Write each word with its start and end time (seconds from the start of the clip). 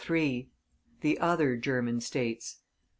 III. 0.09 0.49
THE 1.01 1.19
OTHER 1.19 1.55
GERMAN 1.57 2.01
STATES. 2.01 2.61